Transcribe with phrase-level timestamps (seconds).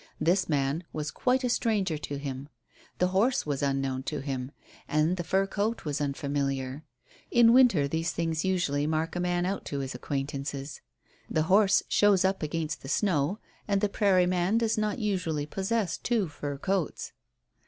[0.19, 2.49] This man was quite a stranger to him.
[2.97, 4.49] The horse was unknown to him,
[4.87, 6.83] and the fur coat was unfamiliar.
[7.29, 10.81] In winter these things usually mark a man out to his acquaintances.
[11.29, 13.37] The horse shows up against the snow,
[13.67, 17.13] and the prairie man does not usually possess two fur coats.